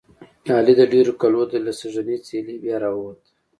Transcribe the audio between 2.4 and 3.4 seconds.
بیا را ووت.